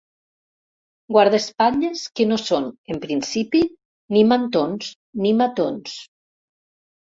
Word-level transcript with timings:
Guarda-espatlles 1.15 2.01
que 2.21 2.27
no 2.31 2.39
són, 2.45 2.67
en 2.95 3.03
principi, 3.05 3.63
ni 4.19 4.27
mantons 4.35 4.93
ni 5.29 5.39
matons. 5.45 5.97